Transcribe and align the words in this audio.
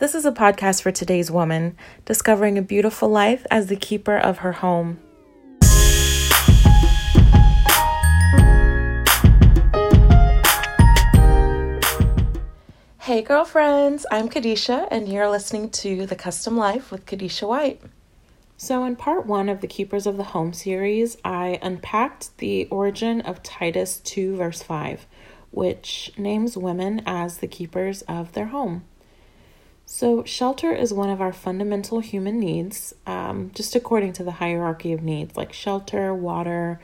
This 0.00 0.14
is 0.14 0.24
a 0.24 0.32
podcast 0.32 0.80
for 0.80 0.90
today's 0.90 1.30
woman, 1.30 1.76
discovering 2.06 2.56
a 2.56 2.62
beautiful 2.62 3.10
life 3.10 3.44
as 3.50 3.66
the 3.66 3.76
keeper 3.76 4.16
of 4.16 4.38
her 4.38 4.52
home. 4.52 4.98
Hey, 13.00 13.20
girlfriends, 13.20 14.06
I'm 14.10 14.30
Kadisha, 14.30 14.88
and 14.90 15.06
you're 15.06 15.28
listening 15.28 15.68
to 15.68 16.06
The 16.06 16.16
Custom 16.16 16.56
Life 16.56 16.90
with 16.90 17.04
Kadisha 17.04 17.46
White. 17.46 17.82
So, 18.56 18.84
in 18.84 18.96
part 18.96 19.26
one 19.26 19.50
of 19.50 19.60
the 19.60 19.66
Keepers 19.66 20.06
of 20.06 20.16
the 20.16 20.32
Home 20.32 20.54
series, 20.54 21.18
I 21.26 21.58
unpacked 21.60 22.38
the 22.38 22.66
origin 22.70 23.20
of 23.20 23.42
Titus 23.42 23.98
2, 23.98 24.36
verse 24.36 24.62
5, 24.62 25.06
which 25.50 26.12
names 26.16 26.56
women 26.56 27.02
as 27.04 27.36
the 27.36 27.46
keepers 27.46 28.00
of 28.08 28.32
their 28.32 28.46
home. 28.46 28.84
So, 29.92 30.22
shelter 30.22 30.72
is 30.72 30.94
one 30.94 31.10
of 31.10 31.20
our 31.20 31.32
fundamental 31.32 31.98
human 31.98 32.38
needs, 32.38 32.94
um, 33.08 33.50
just 33.56 33.74
according 33.74 34.12
to 34.14 34.22
the 34.22 34.30
hierarchy 34.30 34.92
of 34.92 35.02
needs, 35.02 35.36
like 35.36 35.52
shelter, 35.52 36.14
water, 36.14 36.78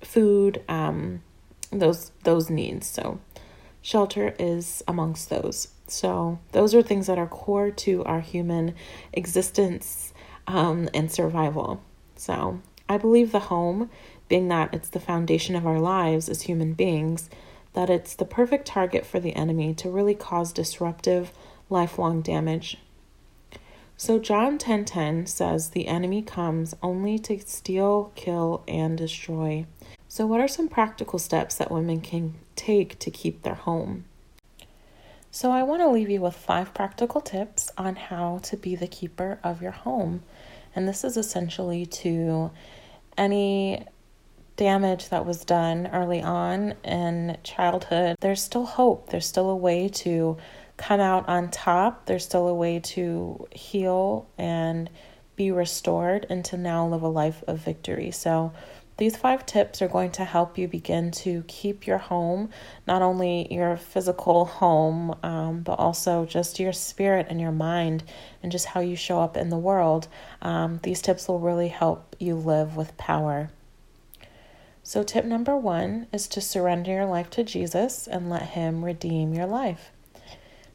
food, 0.00 0.60
um, 0.68 1.22
those 1.70 2.10
those 2.24 2.50
needs. 2.50 2.88
So, 2.88 3.20
shelter 3.80 4.34
is 4.40 4.82
amongst 4.88 5.30
those. 5.30 5.68
So, 5.86 6.40
those 6.50 6.74
are 6.74 6.82
things 6.82 7.06
that 7.06 7.16
are 7.16 7.28
core 7.28 7.70
to 7.70 8.02
our 8.02 8.20
human 8.20 8.74
existence 9.12 10.12
um, 10.48 10.88
and 10.92 11.12
survival. 11.12 11.80
So 12.16 12.60
I 12.88 12.98
believe 12.98 13.30
the 13.30 13.38
home, 13.38 13.88
being 14.28 14.48
that 14.48 14.74
it's 14.74 14.88
the 14.88 14.98
foundation 14.98 15.54
of 15.54 15.64
our 15.64 15.78
lives 15.78 16.28
as 16.28 16.42
human 16.42 16.72
beings, 16.72 17.30
that 17.74 17.88
it's 17.88 18.16
the 18.16 18.24
perfect 18.24 18.66
target 18.66 19.06
for 19.06 19.20
the 19.20 19.36
enemy 19.36 19.74
to 19.74 19.88
really 19.88 20.16
cause 20.16 20.52
disruptive, 20.52 21.30
lifelong 21.70 22.22
damage. 22.22 22.78
So 23.96 24.18
John 24.18 24.58
10:10 24.58 24.58
10, 24.58 24.84
10 24.84 25.26
says 25.26 25.70
the 25.70 25.88
enemy 25.88 26.22
comes 26.22 26.74
only 26.82 27.18
to 27.20 27.40
steal, 27.40 28.12
kill 28.14 28.62
and 28.68 28.96
destroy. 28.96 29.66
So 30.08 30.26
what 30.26 30.40
are 30.40 30.48
some 30.48 30.68
practical 30.68 31.18
steps 31.18 31.56
that 31.56 31.70
women 31.70 32.00
can 32.00 32.34
take 32.54 32.98
to 33.00 33.10
keep 33.10 33.42
their 33.42 33.56
home? 33.56 34.04
So 35.30 35.50
I 35.50 35.62
want 35.62 35.82
to 35.82 35.90
leave 35.90 36.08
you 36.10 36.20
with 36.20 36.34
5 36.34 36.72
practical 36.72 37.20
tips 37.20 37.70
on 37.76 37.96
how 37.96 38.38
to 38.44 38.56
be 38.56 38.74
the 38.76 38.86
keeper 38.86 39.38
of 39.42 39.60
your 39.60 39.72
home. 39.72 40.22
And 40.74 40.88
this 40.88 41.04
is 41.04 41.16
essentially 41.16 41.84
to 41.86 42.50
any 43.16 43.84
damage 44.56 45.08
that 45.08 45.26
was 45.26 45.44
done 45.44 45.88
early 45.88 46.22
on 46.22 46.74
in 46.84 47.36
childhood. 47.42 48.16
There's 48.20 48.42
still 48.42 48.66
hope, 48.66 49.10
there's 49.10 49.26
still 49.26 49.50
a 49.50 49.56
way 49.56 49.88
to 49.88 50.36
come 50.78 51.00
out 51.00 51.28
on 51.28 51.50
top, 51.50 52.06
there's 52.06 52.24
still 52.24 52.48
a 52.48 52.54
way 52.54 52.80
to 52.80 53.46
heal 53.52 54.26
and 54.38 54.88
be 55.36 55.50
restored 55.50 56.26
and 56.30 56.44
to 56.46 56.56
now 56.56 56.86
live 56.86 57.02
a 57.02 57.08
life 57.08 57.44
of 57.46 57.58
victory. 57.58 58.10
So, 58.10 58.52
these 58.96 59.16
five 59.16 59.46
tips 59.46 59.80
are 59.80 59.86
going 59.86 60.10
to 60.12 60.24
help 60.24 60.58
you 60.58 60.66
begin 60.66 61.12
to 61.12 61.44
keep 61.46 61.86
your 61.86 61.98
home, 61.98 62.50
not 62.84 63.00
only 63.00 63.46
your 63.48 63.76
physical 63.76 64.44
home, 64.44 65.14
um, 65.22 65.60
but 65.60 65.78
also 65.78 66.26
just 66.26 66.58
your 66.58 66.72
spirit 66.72 67.28
and 67.30 67.40
your 67.40 67.52
mind 67.52 68.02
and 68.42 68.50
just 68.50 68.66
how 68.66 68.80
you 68.80 68.96
show 68.96 69.20
up 69.20 69.36
in 69.36 69.50
the 69.50 69.56
world. 69.56 70.08
Um, 70.42 70.80
these 70.82 71.00
tips 71.00 71.28
will 71.28 71.38
really 71.38 71.68
help 71.68 72.16
you 72.18 72.34
live 72.34 72.74
with 72.74 72.96
power. 72.96 73.50
So, 74.82 75.04
tip 75.04 75.24
number 75.24 75.56
one 75.56 76.08
is 76.12 76.26
to 76.28 76.40
surrender 76.40 76.90
your 76.90 77.06
life 77.06 77.30
to 77.30 77.44
Jesus 77.44 78.08
and 78.08 78.28
let 78.28 78.42
Him 78.42 78.84
redeem 78.84 79.32
your 79.32 79.46
life. 79.46 79.92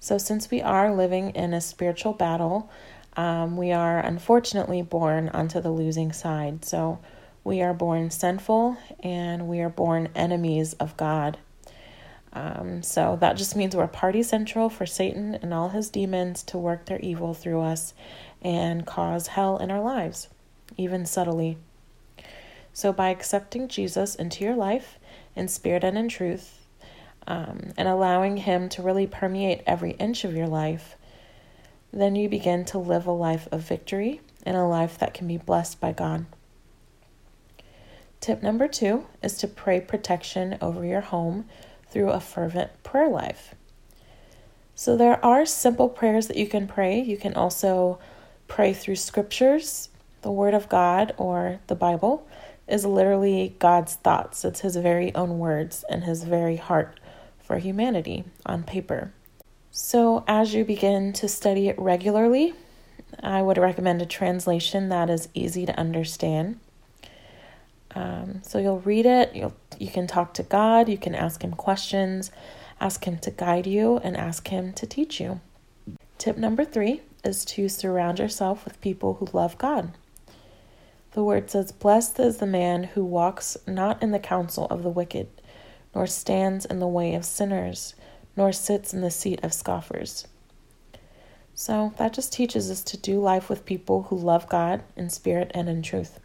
So, 0.00 0.18
since 0.18 0.50
we 0.50 0.62
are 0.62 0.94
living 0.94 1.30
in 1.30 1.52
a 1.52 1.60
spiritual 1.60 2.14
battle, 2.14 2.70
um, 3.16 3.56
we 3.56 3.70
are 3.70 4.00
unfortunately 4.00 4.82
born 4.82 5.28
onto 5.28 5.60
the 5.60 5.70
losing 5.70 6.10
side. 6.12 6.64
So, 6.64 6.98
we 7.44 7.62
are 7.62 7.74
born 7.74 8.10
sinful 8.10 8.76
and 9.00 9.48
we 9.48 9.60
are 9.60 9.68
born 9.68 10.08
enemies 10.14 10.74
of 10.74 10.96
God. 10.96 11.38
Um, 12.32 12.82
so 12.82 13.18
that 13.20 13.36
just 13.36 13.56
means 13.56 13.74
we're 13.74 13.88
party 13.88 14.22
central 14.22 14.68
for 14.68 14.86
Satan 14.86 15.34
and 15.34 15.52
all 15.52 15.70
his 15.70 15.90
demons 15.90 16.42
to 16.44 16.58
work 16.58 16.86
their 16.86 17.00
evil 17.00 17.34
through 17.34 17.60
us 17.60 17.92
and 18.40 18.86
cause 18.86 19.28
hell 19.28 19.58
in 19.58 19.70
our 19.70 19.80
lives, 19.80 20.28
even 20.76 21.06
subtly. 21.06 21.58
So, 22.72 22.92
by 22.92 23.08
accepting 23.08 23.68
Jesus 23.68 24.14
into 24.14 24.44
your 24.44 24.54
life 24.54 24.98
in 25.34 25.48
spirit 25.48 25.82
and 25.82 25.98
in 25.98 26.08
truth, 26.08 26.59
um, 27.26 27.72
and 27.76 27.88
allowing 27.88 28.38
Him 28.38 28.68
to 28.70 28.82
really 28.82 29.06
permeate 29.06 29.62
every 29.66 29.92
inch 29.92 30.24
of 30.24 30.34
your 30.34 30.48
life, 30.48 30.96
then 31.92 32.14
you 32.16 32.28
begin 32.28 32.64
to 32.66 32.78
live 32.78 33.06
a 33.06 33.12
life 33.12 33.48
of 33.50 33.62
victory 33.62 34.20
and 34.44 34.56
a 34.56 34.64
life 34.64 34.98
that 34.98 35.14
can 35.14 35.26
be 35.26 35.36
blessed 35.36 35.80
by 35.80 35.92
God. 35.92 36.26
Tip 38.20 38.42
number 38.42 38.68
two 38.68 39.06
is 39.22 39.38
to 39.38 39.48
pray 39.48 39.80
protection 39.80 40.58
over 40.60 40.84
your 40.84 41.00
home 41.00 41.46
through 41.88 42.10
a 42.10 42.20
fervent 42.20 42.70
prayer 42.82 43.08
life. 43.08 43.54
So, 44.74 44.96
there 44.96 45.22
are 45.24 45.44
simple 45.44 45.88
prayers 45.88 46.28
that 46.28 46.36
you 46.36 46.46
can 46.46 46.66
pray. 46.66 47.00
You 47.00 47.16
can 47.16 47.34
also 47.34 47.98
pray 48.46 48.72
through 48.72 48.96
scriptures. 48.96 49.88
The 50.22 50.30
Word 50.30 50.54
of 50.54 50.68
God 50.68 51.14
or 51.16 51.60
the 51.66 51.74
Bible 51.74 52.26
is 52.68 52.84
literally 52.84 53.56
God's 53.58 53.94
thoughts, 53.94 54.44
it's 54.44 54.60
His 54.60 54.76
very 54.76 55.14
own 55.14 55.38
words 55.38 55.84
and 55.88 56.04
His 56.04 56.24
very 56.24 56.56
heart 56.56 56.99
for 57.50 57.58
humanity 57.58 58.22
on 58.46 58.62
paper. 58.62 59.12
So, 59.72 60.22
as 60.28 60.54
you 60.54 60.64
begin 60.64 61.12
to 61.14 61.26
study 61.26 61.66
it 61.66 61.76
regularly, 61.80 62.54
I 63.24 63.42
would 63.42 63.58
recommend 63.58 64.00
a 64.00 64.06
translation 64.06 64.88
that 64.90 65.10
is 65.10 65.26
easy 65.34 65.66
to 65.66 65.76
understand. 65.76 66.60
Um, 67.92 68.40
so 68.44 68.58
you'll 68.58 68.78
read 68.78 69.04
it, 69.04 69.34
you'll, 69.34 69.56
you 69.80 69.90
can 69.90 70.06
talk 70.06 70.32
to 70.34 70.44
God, 70.44 70.88
you 70.88 70.96
can 70.96 71.16
ask 71.16 71.42
Him 71.42 71.54
questions, 71.54 72.30
ask 72.80 73.02
Him 73.02 73.18
to 73.18 73.32
guide 73.32 73.66
you, 73.66 73.96
and 73.96 74.16
ask 74.16 74.46
Him 74.46 74.72
to 74.74 74.86
teach 74.86 75.18
you. 75.20 75.40
Tip 76.18 76.36
number 76.36 76.64
three 76.64 77.00
is 77.24 77.44
to 77.46 77.68
surround 77.68 78.20
yourself 78.20 78.64
with 78.64 78.80
people 78.80 79.14
who 79.14 79.26
love 79.32 79.58
God. 79.58 79.90
The 81.14 81.24
word 81.24 81.50
says, 81.50 81.72
Blessed 81.72 82.20
is 82.20 82.36
the 82.36 82.46
man 82.46 82.84
who 82.84 83.04
walks 83.04 83.56
not 83.66 84.00
in 84.00 84.12
the 84.12 84.20
counsel 84.20 84.66
of 84.66 84.84
the 84.84 84.88
wicked, 84.88 85.26
nor 85.94 86.06
stands 86.06 86.64
in 86.64 86.78
the 86.78 86.86
way 86.86 87.14
of 87.14 87.24
sinners, 87.24 87.94
nor 88.36 88.52
sits 88.52 88.94
in 88.94 89.00
the 89.00 89.10
seat 89.10 89.42
of 89.42 89.52
scoffers. 89.52 90.26
So 91.54 91.92
that 91.98 92.12
just 92.12 92.32
teaches 92.32 92.70
us 92.70 92.82
to 92.84 92.96
do 92.96 93.20
life 93.20 93.48
with 93.48 93.66
people 93.66 94.04
who 94.04 94.16
love 94.16 94.48
God 94.48 94.82
in 94.96 95.10
spirit 95.10 95.50
and 95.54 95.68
in 95.68 95.82
truth. 95.82 96.18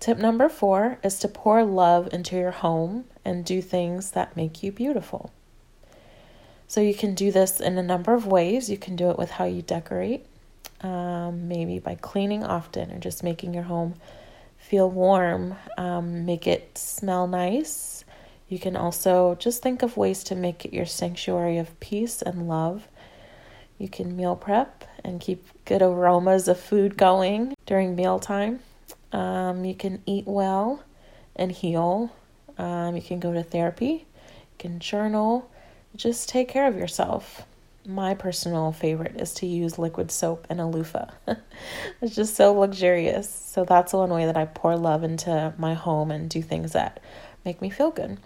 Tip 0.00 0.18
number 0.18 0.48
four 0.48 0.98
is 1.02 1.18
to 1.20 1.28
pour 1.28 1.64
love 1.64 2.08
into 2.12 2.36
your 2.36 2.50
home 2.50 3.04
and 3.24 3.44
do 3.44 3.62
things 3.62 4.10
that 4.12 4.36
make 4.36 4.62
you 4.62 4.70
beautiful. 4.70 5.32
So 6.68 6.80
you 6.80 6.94
can 6.94 7.14
do 7.14 7.30
this 7.30 7.60
in 7.60 7.78
a 7.78 7.82
number 7.82 8.14
of 8.14 8.26
ways. 8.26 8.70
You 8.70 8.76
can 8.76 8.96
do 8.96 9.10
it 9.10 9.18
with 9.18 9.30
how 9.30 9.44
you 9.44 9.62
decorate, 9.62 10.26
um, 10.82 11.48
maybe 11.48 11.78
by 11.78 11.94
cleaning 11.94 12.44
often 12.44 12.90
or 12.90 12.98
just 12.98 13.22
making 13.22 13.54
your 13.54 13.64
home 13.64 13.94
feel 14.58 14.90
warm, 14.90 15.56
um, 15.78 16.24
make 16.24 16.46
it 16.46 16.76
smell 16.76 17.26
nice. 17.26 18.04
You 18.54 18.60
can 18.60 18.76
also 18.76 19.34
just 19.40 19.62
think 19.62 19.82
of 19.82 19.96
ways 19.96 20.22
to 20.22 20.36
make 20.36 20.64
it 20.64 20.72
your 20.72 20.86
sanctuary 20.86 21.58
of 21.58 21.80
peace 21.80 22.22
and 22.22 22.46
love. 22.46 22.86
You 23.78 23.88
can 23.88 24.16
meal 24.16 24.36
prep 24.36 24.84
and 25.02 25.20
keep 25.20 25.44
good 25.64 25.82
aromas 25.82 26.46
of 26.46 26.60
food 26.60 26.96
going 26.96 27.56
during 27.66 27.96
mealtime. 27.96 28.60
Um, 29.10 29.64
you 29.64 29.74
can 29.74 30.00
eat 30.06 30.28
well 30.28 30.84
and 31.34 31.50
heal. 31.50 32.12
Um, 32.56 32.94
you 32.94 33.02
can 33.02 33.18
go 33.18 33.32
to 33.32 33.42
therapy. 33.42 34.06
You 34.06 34.56
can 34.60 34.78
journal. 34.78 35.50
Just 35.96 36.28
take 36.28 36.48
care 36.48 36.68
of 36.68 36.76
yourself. 36.76 37.42
My 37.84 38.14
personal 38.14 38.70
favorite 38.70 39.20
is 39.20 39.34
to 39.34 39.46
use 39.46 39.80
liquid 39.80 40.12
soap 40.12 40.46
and 40.48 40.60
a 40.60 40.66
loofah. 40.68 41.10
it's 42.00 42.14
just 42.14 42.36
so 42.36 42.52
luxurious. 42.52 43.28
So 43.28 43.64
that's 43.64 43.90
the 43.90 43.98
one 43.98 44.10
way 44.10 44.26
that 44.26 44.36
I 44.36 44.44
pour 44.44 44.76
love 44.76 45.02
into 45.02 45.52
my 45.58 45.74
home 45.74 46.12
and 46.12 46.30
do 46.30 46.40
things 46.40 46.70
that 46.74 47.00
make 47.44 47.60
me 47.60 47.68
feel 47.68 47.90
good. 47.90 48.16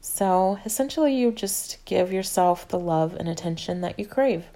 So 0.00 0.58
essentially, 0.64 1.14
you 1.14 1.32
just 1.32 1.84
give 1.84 2.12
yourself 2.12 2.66
the 2.68 2.78
love 2.78 3.14
and 3.14 3.28
attention 3.28 3.80
that 3.82 3.98
you 3.98 4.06
crave. 4.06 4.46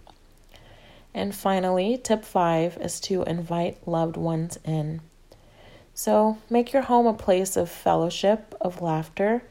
And 1.15 1.35
finally, 1.35 1.99
tip 1.99 2.25
five 2.25 2.79
is 2.79 3.00
to 3.00 3.23
invite 3.25 3.87
loved 3.87 4.17
ones 4.17 4.59
in. 4.65 5.00
So 5.94 6.39
make 6.49 6.73
your 6.73 6.83
home 6.83 7.06
a 7.06 7.12
place 7.12 7.56
of 7.56 7.69
fellowship, 7.69 8.55
of 8.61 8.81
laughter, 8.81 9.43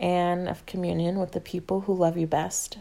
and 0.00 0.48
of 0.48 0.64
communion 0.66 1.18
with 1.18 1.32
the 1.32 1.40
people 1.40 1.82
who 1.82 1.94
love 1.94 2.16
you 2.16 2.26
best. 2.26 2.78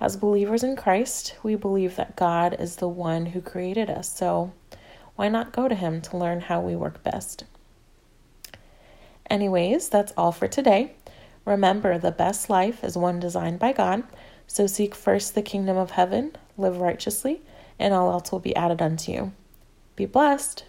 As 0.00 0.16
believers 0.16 0.62
in 0.62 0.76
Christ, 0.76 1.36
we 1.42 1.54
believe 1.54 1.96
that 1.96 2.16
God 2.16 2.56
is 2.58 2.76
the 2.76 2.88
one 2.88 3.26
who 3.26 3.40
created 3.40 3.90
us, 3.90 4.10
so 4.10 4.52
why 5.14 5.28
not 5.28 5.52
go 5.52 5.68
to 5.68 5.74
Him 5.74 6.00
to 6.02 6.16
learn 6.16 6.40
how 6.40 6.60
we 6.60 6.74
work 6.74 7.02
best? 7.02 7.44
Anyways, 9.30 9.88
that's 9.88 10.12
all 10.16 10.32
for 10.32 10.48
today. 10.48 10.94
Remember, 11.44 11.96
the 11.96 12.10
best 12.10 12.50
life 12.50 12.82
is 12.84 12.96
one 12.96 13.20
designed 13.20 13.60
by 13.60 13.72
God, 13.72 14.02
so 14.46 14.66
seek 14.66 14.94
first 14.94 15.34
the 15.34 15.42
kingdom 15.42 15.76
of 15.76 15.92
heaven, 15.92 16.36
live 16.58 16.78
righteously, 16.78 17.40
and 17.78 17.94
all 17.94 18.10
else 18.10 18.32
will 18.32 18.40
be 18.40 18.54
added 18.56 18.82
unto 18.82 19.12
you. 19.12 19.32
Be 19.94 20.04
blessed. 20.04 20.64